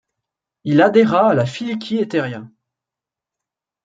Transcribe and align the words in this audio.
Il 0.63 0.81
adhéra 0.81 1.29
à 1.29 1.33
la 1.35 1.45
Filikí 1.45 1.99
Etería. 1.99 2.47